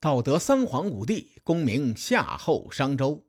[0.00, 3.26] 道德三皇五帝，功名夏后商周，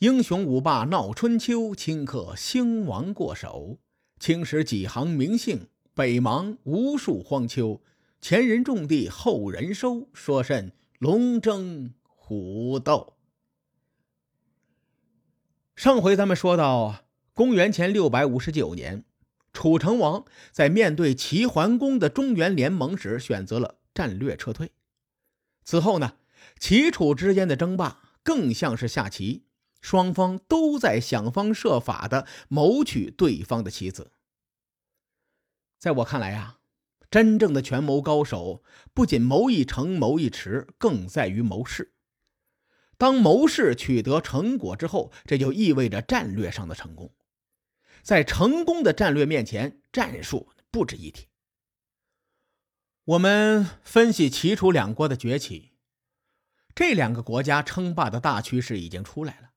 [0.00, 3.78] 英雄五霸闹春秋，顷刻兴亡过手。
[4.18, 7.80] 青史几行名姓，北邙无数荒丘。
[8.20, 13.14] 前人种地，后人收，说甚龙争虎斗？
[15.74, 19.04] 上回咱们说到，公元前六百五十九年，
[19.54, 24.70] 楚成王在面对齐桓公的中原联盟时，选择了战略撤退。
[25.64, 26.16] 此后呢，
[26.58, 29.44] 齐楚之间的争霸更像是下棋，
[29.80, 34.12] 双方都在想方设法的谋取对方的棋子。
[35.78, 36.58] 在我看来呀，
[37.10, 38.62] 真正的权谋高手
[38.92, 41.94] 不仅谋一成、谋一迟，更在于谋事。
[42.98, 47.10] 当谋士取得成果之后，这就意味着战略上的成功。
[48.02, 51.29] 在成功的战略面前，战术不值一提。
[53.10, 55.72] 我们分析齐楚两国的崛起，
[56.76, 59.50] 这两个国家称霸的大趋势已经出来了，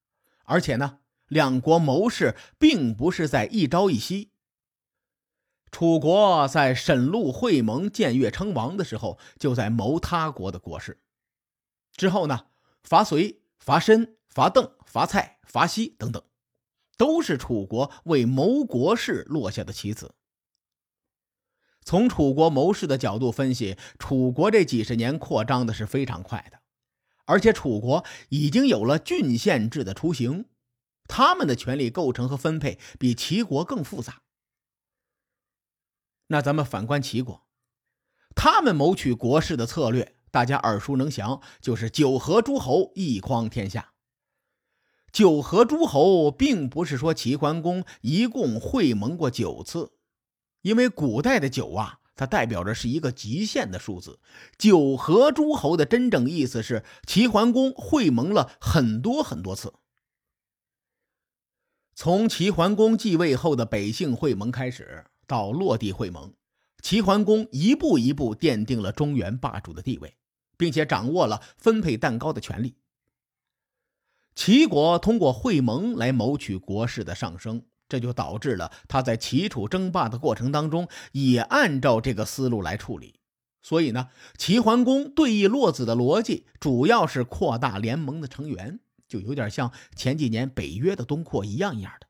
[0.46, 4.32] 而且呢，两国谋士并不是在一朝一夕。
[5.70, 11.04] 楚国在沈陆会盟、建越称王的时候，就在谋他国的国事。
[11.96, 12.48] 之后呢，
[12.84, 16.24] 伐隋、伐申、伐邓、伐蔡、伐西等等，
[16.98, 20.16] 都是楚国为谋国事落下的棋子。
[21.84, 26.60] 从楚国谋士的角度分析，楚国这几十年扩张的是非常快的，
[27.26, 30.46] 而且楚国已经有了郡县制的雏形，
[31.08, 34.22] 他们的权力构成和分配比齐国更复杂。
[36.28, 37.46] 那咱们反观齐国，
[38.34, 43.94] 他们谋取国事的策略，大家耳熟能详，就是九合诸侯，一匡天下。
[45.12, 49.92] 九合诸侯，并不是说齐桓公一共会盟过九次。
[50.64, 54.20] 因为古代的九啊，它代表着是一个极限的数字。
[54.58, 59.74] 九合诸侯的真正意思是齐桓公会盟了很多很多次。
[61.96, 66.34] 从齐桓公继位后的北杏会盟开始，到落地会盟，
[66.82, 70.18] 齐桓公一步一步奠定了中原霸主的地位，
[70.58, 72.76] 并且掌握了分配蛋糕的权利。
[74.34, 77.64] 齐国通过会盟来谋取国势的上升。
[77.94, 83.20] 这就导致了他在齐楚争霸的过程当中，也按照这个思路来处理。
[83.62, 92.08] 所以呢，齐桓公对弈落子的逻辑主要是扩大联盟的成员，就有点像前几年北约的东扩一样一样的。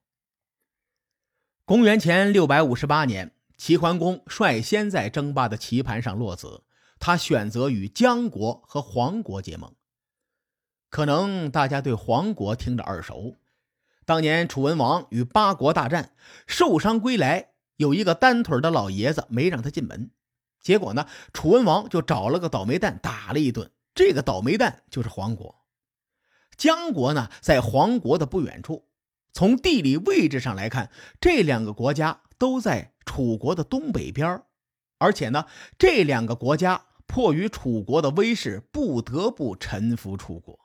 [1.65, 6.63] 公元前六百五十八年，齐桓公率先在争霸的棋盘上落子，
[6.97, 9.75] 他选择与姜国和黄国结盟。
[10.89, 13.35] 可能大家对黄国听着耳熟。
[14.05, 16.11] 当年楚文王与八国大战，
[16.45, 20.11] 受伤归来，有一个单腿的老爷子没让他进门。
[20.61, 23.71] 结果呢，楚文王就找了个倒霉蛋打了一顿。
[23.95, 25.55] 这个倒霉蛋就是黄国。
[26.57, 28.87] 姜国呢，在黄国的不远处。
[29.33, 34.43] 从地理位置上来看，这两个国家都在楚国的东北边
[34.99, 35.45] 而且呢，
[35.77, 40.59] 这两个国家迫于楚国的威势，不得不臣服楚国。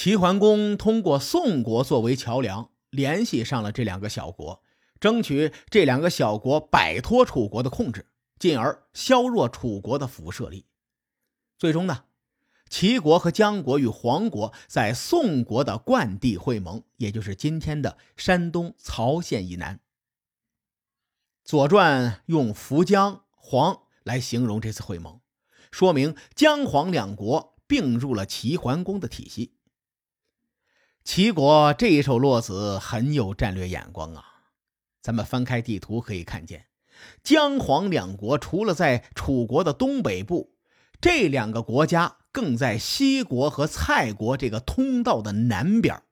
[0.00, 4.62] 齐桓公通过宋国作为桥梁，联系上了这两个小国，
[5.00, 8.06] 争取这两个小国摆脱楚国的控制，
[8.38, 10.66] 进而削弱楚国的辐射力。
[11.58, 12.04] 最终呢，
[12.70, 19.74] 齐国和姜国与黄国在宋国的灌地会盟，也就是今天的山东曹县以南。
[21.42, 25.20] 《左传》用“扶姜黄”来形容这次会盟，
[25.72, 29.56] 说明姜黄两国并入了齐桓公的体系。
[31.08, 34.22] 齐国这一手落子很有战略眼光啊！
[35.00, 36.66] 咱们翻开地图可以看见，
[37.24, 40.52] 姜黄两国除了在楚国的东北部，
[41.00, 46.02] 这两个国家更在西国和蔡国这个通道的南边。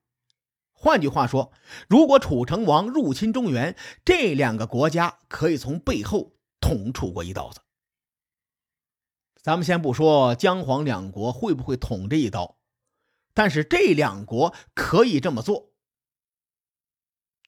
[0.72, 1.52] 换句话说，
[1.90, 7.60] 如果楚成王入侵中原，这两个国家可以从背后捅楚国一刀子。
[9.42, 12.55] 咱们先不说姜黄两国会不会捅这一刀。
[13.36, 15.74] 但是这两国可以这么做，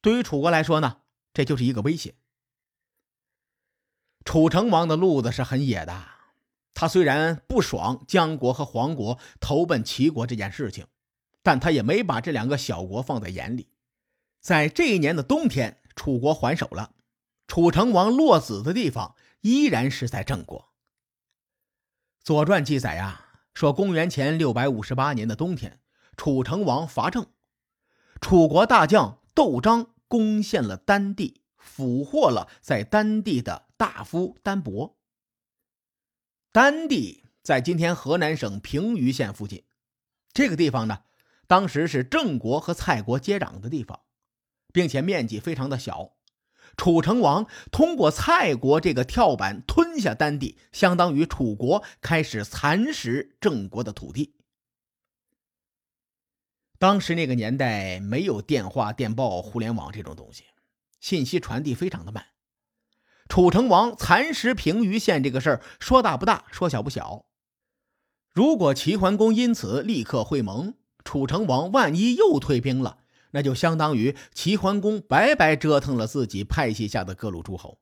[0.03, 1.01] 对于楚国来说呢，
[1.33, 2.15] 这就是一个威胁。
[4.23, 6.07] 楚成王的路子是很野的，
[6.75, 10.87] 他虽然不爽江国和黄国投奔齐国这件事情，
[11.43, 13.71] 但他也没把这两个小国放在眼里。
[14.41, 16.93] 在这一年的冬天，楚国还手了，
[17.47, 20.61] 楚成王落子的地方依然是在郑国。
[22.23, 23.25] 《左传》记载呀。
[23.59, 25.81] 说，公元前六百五十八年的冬天，
[26.17, 27.27] 楚成王伐郑，
[28.21, 34.97] 楚国大将窦章攻陷了丹地，俘获了在丹地的大夫丹伯。
[36.53, 39.65] 丹地在今天河南省平舆县附近。
[40.33, 41.01] 这个地方呢，
[41.49, 44.03] 当时是郑国和蔡国接壤的地方，
[44.73, 46.13] 并且面积非常的小。
[46.79, 54.37] 楚成王通过蔡国这个跳板吞下丹地，相当于楚国开始蚕食郑国的土地。
[56.79, 60.45] 当时那个年代没有电话、电报、互联网这种东西，
[61.01, 62.25] 信息传递非常的慢。
[63.29, 67.27] 楚成王蚕食平舆县这个事儿，说大不大，说小不小。
[68.33, 72.99] 如果齐桓公因此立刻会盟，楚成王万一又退兵了，
[73.31, 77.79] 那就相当于齐桓公白白折腾了自己派系下的各路诸侯。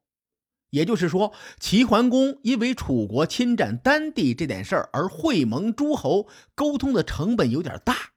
[0.71, 8.13] 也就是说，齐桓公因为楚国侵占丹地这点事儿而会盟诸侯，沟通的成本有点大。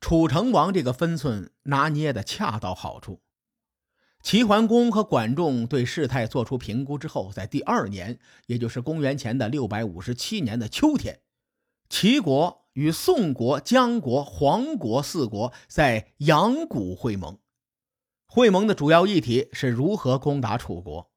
[0.00, 3.20] 楚成王这个分寸拿捏的恰到好处。
[4.22, 11.20] 齐桓公和管仲对事态做出评估之后，在第二年，也就是公元前的六百五十七年的秋天，
[11.88, 17.38] 齐国与宋国、姜国、黄国四国在阳谷会盟。
[18.24, 21.10] 会盟的主要议题是如何攻打楚国。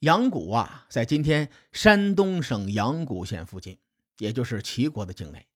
[0.00, 3.78] 阳谷啊，在今天山东省阳谷县附近，
[4.18, 5.46] 也就是齐国的境内。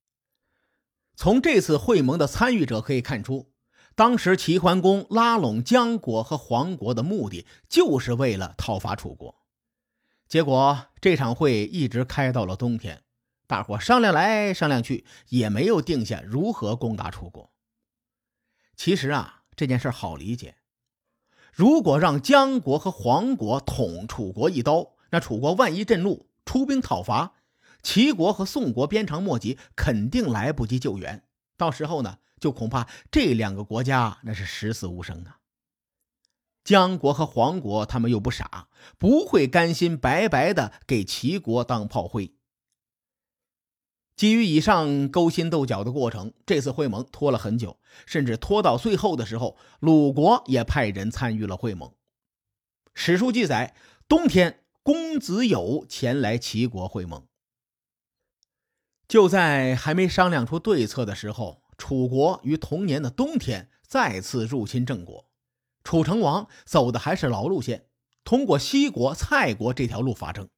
[1.17, 3.51] 从这次会盟的参与者可以看出。
[3.97, 9.35] 当时齐桓公拉拢姜国和黄国的目的，就是为了讨伐楚国。
[10.29, 13.03] 结果这场会一直开到了冬天，
[13.51, 17.51] 大伙商量来商量去，也没有定下如何攻打楚国。
[18.77, 20.55] 其实啊，这件事好理解。
[21.53, 27.33] 如果让姜国和黄国捅楚国一刀，那楚国万一震怒出兵讨伐，
[27.83, 31.25] 齐国和宋国鞭长莫及，肯定来不及救援。
[31.57, 32.19] 到时候呢？
[32.39, 35.41] 就恐怕这两个国家那是十死无生啊！
[36.65, 42.33] 姜国和黄国他们又不傻，不会甘心白白的给齐国当炮灰。
[44.21, 51.95] 基于以上勾心斗角的过程，这次会盟拖了很久，甚至拖到最后的时候，鲁国也派人参与了会盟。
[52.93, 53.75] 史书记载，
[54.07, 57.25] 冬天公子友前来齐国会盟。
[59.09, 61.63] 就在还没商量出对策的时候。
[61.79, 65.31] 楚国于同年的冬天再次入侵郑国，
[65.83, 67.87] 楚成王走的还是老路线，
[68.23, 70.51] 通过西国、蔡国这条路发征。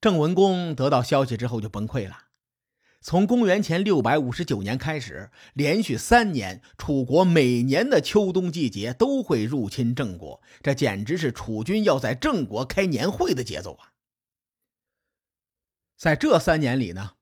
[0.00, 2.24] 郑文公得到消息之后就崩溃了。
[3.00, 13.92] 从公元前六百五十九年开始，连续三年，楚国每年的秋冬季节都会入侵郑国，这简直是楚军要在郑国开年会的节奏啊！
[15.96, 17.12] 在这三年里呢？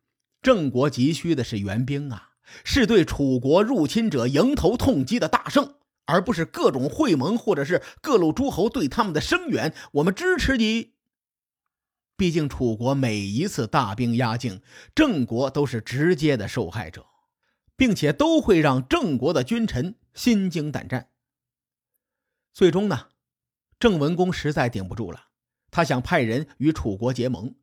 [0.43, 2.31] 郑国急需的是援兵啊，
[2.65, 5.75] 是对楚国入侵者迎头痛击的大胜，
[6.07, 9.75] 而不是各种会盟或者是各路诸侯对他们的声援。
[9.93, 10.96] 我们支持你。
[12.17, 14.63] 毕竟楚国每一次大兵压境，
[14.95, 17.05] 郑国都是直接的受害者，
[17.77, 21.11] 并且都会让郑国的君臣心惊胆战。
[22.55, 23.09] 最终呢，
[23.79, 25.25] 郑文公实在顶不住了，
[25.71, 27.55] 他想派人与楚国结盟。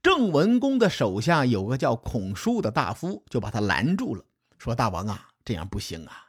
[0.00, 4.24] 郑文公的手下有个叫孔叔的大夫，就把他拦住了，
[4.56, 6.28] 说：“大王啊，这样不行啊！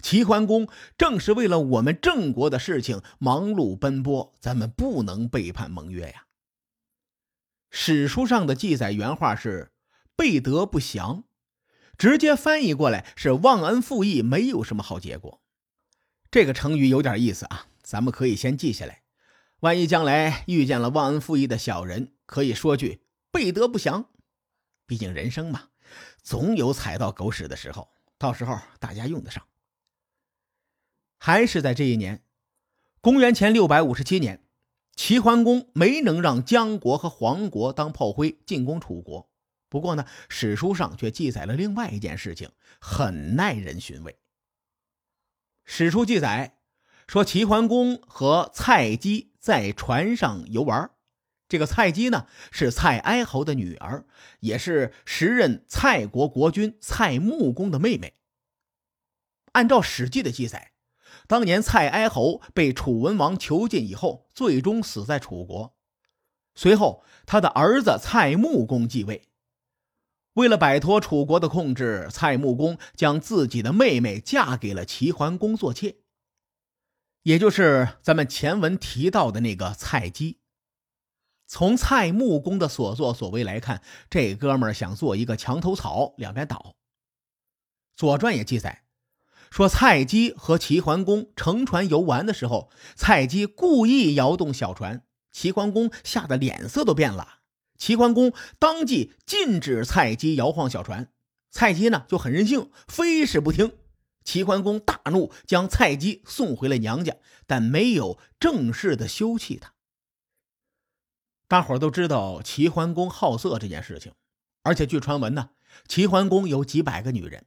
[0.00, 6.26] 齐桓公正是为了我们郑国的事情忙碌奔波，咱们不能背叛盟约呀。”
[7.70, 9.72] 史书上的记载原话是
[10.16, 11.24] “背德不祥”，
[11.98, 15.42] 直接翻译过来是“忘恩负义”，没有什么好结果。
[16.30, 19.02] 这个成语有点意思啊，咱们可以先记下来，
[19.60, 23.02] 万一将来遇见了忘恩负义的小人，可以说句。
[23.30, 24.10] 背德不祥，
[24.86, 25.68] 毕竟人生嘛，
[26.22, 27.90] 总有踩到狗屎的时候。
[28.16, 29.46] 到时候大家用得上。
[31.18, 32.24] 还是在这一年，
[33.00, 34.42] 公元前六百五十七年，
[34.98, 39.30] 齐桓公没能让姜国和黄国当炮灰进攻楚国。
[39.68, 42.50] 不过呢，史书上却记载了另外一件事情，
[42.80, 44.18] 很耐人寻味。
[45.64, 46.58] 史书记载
[47.06, 50.90] 说，齐桓公和蔡姬在船上游玩。
[51.48, 54.04] 这个蔡姬呢，是蔡哀侯的女儿，
[54.40, 58.14] 也是时任蔡国国君蔡穆公的妹妹。
[59.52, 60.72] 按照《史记》的记载，
[61.28, 65.76] 当年蔡哀侯被楚文王囚禁以后，最终死在楚国。
[66.56, 69.28] 随后，他的儿子蔡穆公继位。
[70.32, 75.96] 为了摆脱楚国的控制，蔡穆公将自己的妹妹嫁给了齐桓公做妾，
[77.24, 80.38] 也就是咱们前文提到的那个蔡姬。
[81.46, 86.56] 从蔡穆公的所作所为来看，这哥们儿想做一个墙头草，两边倒。
[87.96, 88.84] 《左传》也记载
[89.50, 97.40] 说，蔡姬和齐桓公乘船游玩的时候，蔡姬故意摇动小船，齐桓公吓得脸色都变了。
[97.76, 101.12] 齐桓公当即禁止蔡姬摇晃小船。
[101.50, 103.72] 蔡姬呢就很任性，非是不听。
[104.22, 109.72] 齐桓公大怒，将蔡姬送回了娘家，但没有正式的休弃她。
[111.48, 114.12] 大伙都知道齐桓公好色这件事情，
[114.62, 115.50] 而且据传闻呢，
[115.86, 117.46] 齐桓公有几百个女人。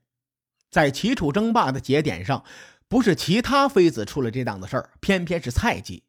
[0.72, 2.44] 在齐楚争霸的节点上，
[2.88, 6.04] 不是其他妃子出了这档子事儿，偏偏是蔡姬。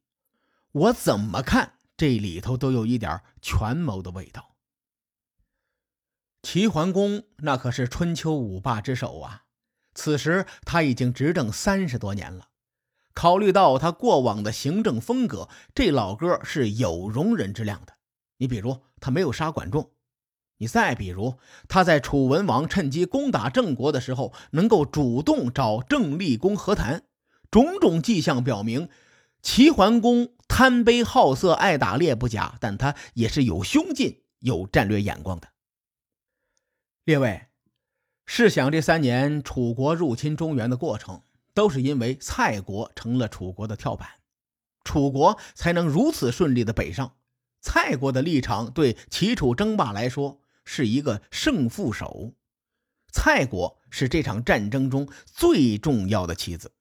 [0.70, 4.54] 我怎么看这里头都有一点权谋的味道。
[6.42, 9.42] 齐桓公那可是春秋五霸之首啊，
[9.94, 12.48] 此时他已经执政三十多年了。
[13.14, 17.94] 考虑到他过往的行政风格，这老哥是有容人之量的。
[18.38, 19.90] 你比如他没有杀管仲，
[20.62, 27.02] 你再比如他在楚文王趁机攻打郑国的时候，能够主动找郑立公和谈，
[27.50, 28.88] 种种迹象表明，
[29.42, 35.48] 齐桓公贪杯好色、爱打猎不假，但他也是有胸襟、有战略眼光的。
[37.02, 37.46] 列位，
[38.24, 44.08] 试想这三年楚国入侵中原的过程，都是因为蔡国成了楚国的跳板，
[44.84, 47.16] 楚国才能如此顺利的北上。
[47.60, 50.41] 蔡国的立场对齐楚争霸来说
[50.74, 52.32] 是一个胜负手，
[53.12, 56.72] 蔡国是这场战争中最重要的棋子。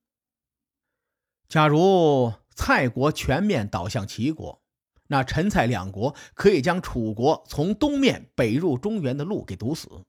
[1.50, 4.64] 假如蔡国全面倒向齐国，
[5.08, 10.06] 那陈蔡两国可以将楚国从东面北入中原的路给堵死。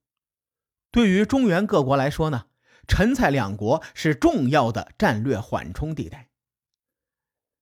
[0.93, 2.47] 对于中原各国来说呢，
[2.87, 6.29] 陈蔡两国是重要的战略缓冲地带。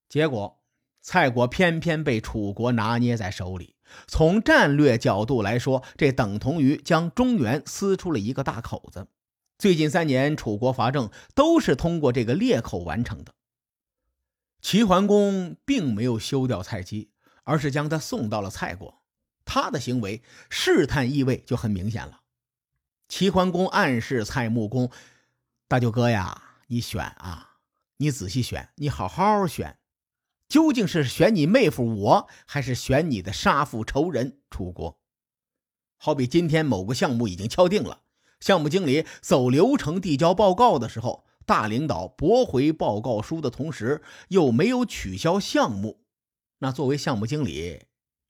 [0.07, 0.60] 结果，
[1.03, 3.75] 蔡国偏偏被楚国拿捏在手里。
[4.07, 9.09] 从战略角度来说，这等同于将中原撕出了一个大口子。
[9.59, 13.35] 最近三年，楚国伐郑都是通过这个裂口完成的。
[14.63, 17.11] 齐桓公并没有休掉蔡姬，
[17.45, 19.03] 而是将他送到了蔡国。
[19.45, 22.21] 他的行为试探意味就很明显了。
[23.09, 24.89] 齐桓公暗示蔡穆公
[25.67, 27.57] ：“大舅哥呀，你选啊，
[27.97, 29.77] 你仔细选，你好好选，
[30.51, 34.99] 究竟是选你妹夫我，还是选你的杀父仇人楚国？
[35.97, 38.01] 好比今天某个项目已经敲定了，
[38.41, 46.01] 项目经理走流程递交报告的时候，大领导驳回报告书的同时又没有取消项目，
[46.59, 47.83] 那作为项目经理，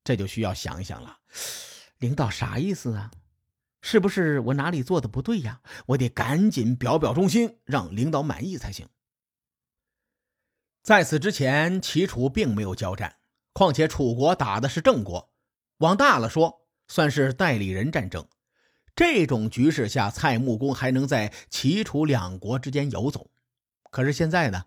[0.04, 1.20] 这就需要想一想了，
[1.96, 3.10] 领导啥意思啊？”
[3.80, 5.62] 是不是我哪里做的不对呀？
[5.86, 8.86] 我得赶紧表表忠心，让领导满意才行。
[10.82, 13.16] 在此之前，齐楚并没有交战，
[13.52, 15.30] 况且楚国打的是郑国，
[15.78, 18.26] 往大了说，算是代理人战争。
[18.96, 23.30] 这种局势下，蔡穆公还能在齐楚两国之间游走。
[23.90, 24.64] 可是现在呢，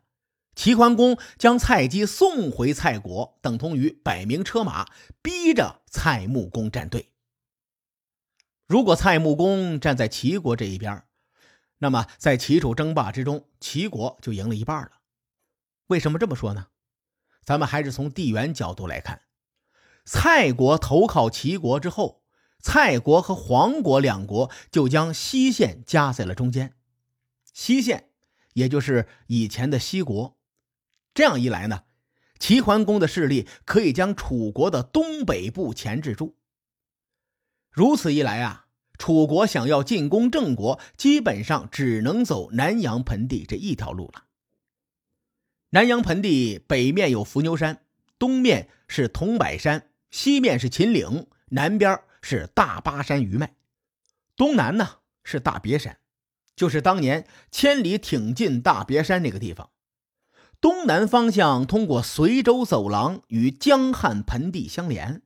[0.55, 4.85] 齐桓公将蔡姬送回蔡国，等同于摆明车马，
[5.21, 7.09] 逼着蔡穆公站队。
[8.67, 11.03] 如果蔡穆公站在齐国这一边，
[11.79, 14.91] 那么在齐楚争霸之中，齐国就赢了一半了。
[15.93, 16.69] 为什么这么说呢？
[17.45, 19.21] 咱们还是从地缘角度来看，
[20.05, 22.23] 蔡国投靠齐国之后，
[22.59, 26.75] 蔡国和黄国两国就将西线夹在了中间。
[27.53, 28.09] 西线
[28.53, 30.35] 也就是以前的西国。
[31.13, 31.83] 这样一来呢，
[32.39, 36.35] 齐桓公的势力可以将楚国的东北部钳制住。
[37.69, 38.61] 如此一来啊。
[38.99, 44.25] 楚国想要进攻郑国，基本上只能走南阳盆地这一条路了。
[45.73, 47.81] 南阳盆地北面有伏牛山，
[48.19, 53.55] 东面是桐柏山，西面是秦岭，南边是大巴山余脉，
[54.35, 55.97] 东南呢是大别山，
[56.55, 59.71] 就是当年千里挺进大别山那个地方。
[60.61, 65.23] 东南方向通过随州走廊与江汉盆地相连。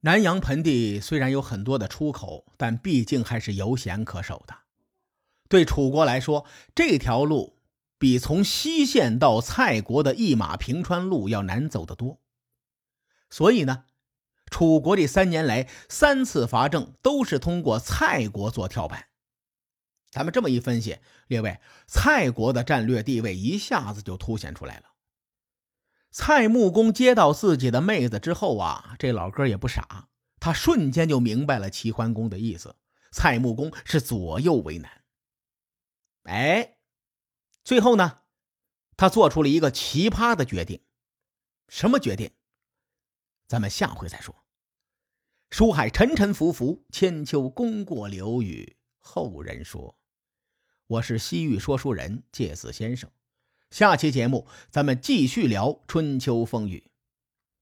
[0.00, 4.56] 南阳盆地虽然有很多的出口，但毕竟还是有险可守的。
[5.48, 6.44] 对楚国来说，
[6.74, 7.56] 这条路
[7.98, 12.20] 比从西线到蔡国的一马平川路要难走得多。
[13.30, 13.84] 所以呢，
[14.50, 19.06] 楚国这三年来三次伐郑都是通过蔡国做跳板。
[20.10, 21.58] 咱们这么一分析，列位，
[21.88, 24.84] 蔡国的战略地位一下子就凸显出来了。
[26.12, 30.06] 蔡穆公接到自己的妹子之后啊，这老哥也不傻，
[30.38, 32.76] 他瞬间就明白了齐桓公的意思。
[33.10, 35.02] 蔡穆公是左右为难。
[36.22, 36.73] 哎，
[37.64, 38.20] 最后呢，
[38.96, 40.80] 他做出了一个奇葩的决定。
[41.68, 42.30] 什么决定？
[43.48, 44.34] 咱们下回再说。
[45.50, 49.98] 书海沉沉浮浮，千秋功过留与后人说。
[50.86, 53.10] 我是西域说书人介子先生。
[53.70, 56.90] 下期节目，咱们继续聊春秋风雨。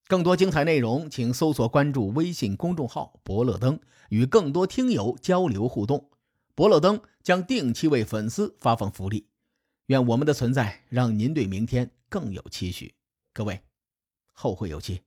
[0.09, 3.78] 更多精彩内容，请搜索关注微信公众号“伯乐灯”，
[4.11, 6.11] 与更多听友交流互动。
[6.56, 9.28] 伯乐灯将定期为粉丝发放福利。
[9.92, 12.94] 愿我们的存在让您对明天更有期许。
[13.34, 13.61] 各位，
[14.32, 15.02] 后会有期。